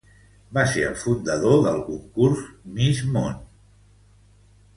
Va 0.57 0.61
ser 0.69 0.85
el 0.91 0.95
fundador 1.01 1.61
del 1.67 1.77
concurs 1.91 2.41
Miss 2.79 3.03
Món. 3.15 3.37